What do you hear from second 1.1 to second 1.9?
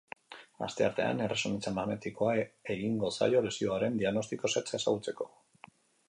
erresonantzia